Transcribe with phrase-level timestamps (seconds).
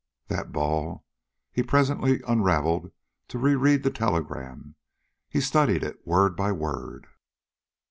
[0.29, 1.05] That ball
[1.51, 2.91] he presently unraveled
[3.27, 4.73] to reread the telegram;
[5.29, 7.05] he studied it word by word.